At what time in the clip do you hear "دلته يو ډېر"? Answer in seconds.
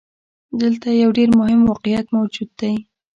0.61-1.29